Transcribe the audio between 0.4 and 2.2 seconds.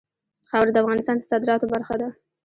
خاوره د افغانستان د صادراتو برخه ده.